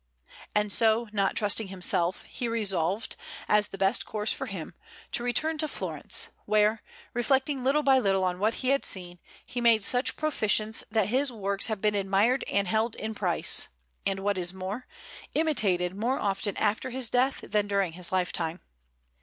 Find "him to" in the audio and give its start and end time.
4.47-5.21